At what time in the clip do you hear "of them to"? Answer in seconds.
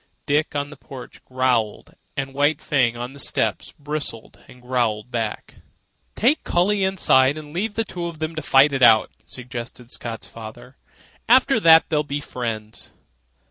8.07-8.41